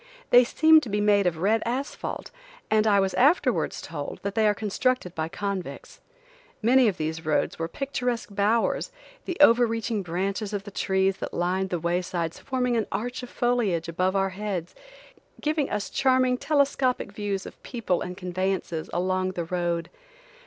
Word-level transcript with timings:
They 0.31 0.43
seemed 0.43 0.81
to 0.81 0.89
be 0.89 0.99
made 0.99 1.27
of 1.27 1.37
red 1.37 1.61
asphalt, 1.63 2.31
and 2.71 2.87
I 2.87 2.99
was 2.99 3.13
afterwards 3.13 3.83
told 3.83 4.19
that 4.23 4.33
they 4.33 4.47
are 4.47 4.55
constructed 4.55 5.13
by 5.13 5.27
convicts. 5.29 5.99
Many 6.59 6.87
of 6.87 6.97
these 6.97 7.23
roads 7.23 7.59
were 7.59 7.67
picturesque 7.67 8.29
bowers, 8.33 8.91
the 9.25 9.37
over 9.39 9.67
reaching 9.67 10.01
branches 10.01 10.53
of 10.53 10.63
the 10.63 10.71
trees 10.71 11.17
that 11.17 11.35
lined 11.35 11.69
the 11.69 11.77
waysides 11.79 12.39
forming 12.39 12.75
an 12.75 12.87
arch 12.91 13.21
of 13.21 13.29
foliage 13.29 13.87
above 13.87 14.15
our 14.15 14.29
heads, 14.31 14.73
giving 15.39 15.69
us 15.69 15.87
charming 15.91 16.35
telescopic 16.35 17.11
views 17.11 17.45
of 17.45 17.61
people 17.61 18.01
and 18.01 18.17
conveyances 18.17 18.89
along 18.91 19.33
the 19.33 19.45
road. 19.45 19.91